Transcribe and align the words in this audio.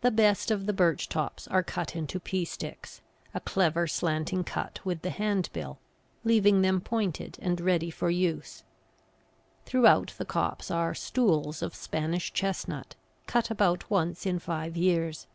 The 0.00 0.10
best 0.10 0.50
of 0.50 0.64
the 0.64 0.72
birch 0.72 1.06
tops 1.06 1.46
are 1.48 1.62
cut 1.62 1.94
into 1.94 2.18
pea 2.18 2.46
sticks, 2.46 3.02
a 3.34 3.40
clever, 3.40 3.86
slanting 3.86 4.42
cut 4.42 4.80
with 4.86 5.02
the 5.02 5.10
hand 5.10 5.50
bill 5.52 5.78
leaving 6.24 6.62
them 6.62 6.80
pointed 6.80 7.36
and 7.42 7.60
ready 7.60 7.90
for 7.90 8.08
use. 8.08 8.64
Throughout 9.66 10.14
the 10.16 10.24
copse 10.24 10.70
are 10.70 10.94
"stools" 10.94 11.60
of 11.60 11.74
Spanish 11.74 12.32
chestnut, 12.32 12.94
cut 13.26 13.50
about 13.50 13.90
once 13.90 14.24
in 14.24 14.38
five 14.38 14.78
years. 14.78 15.26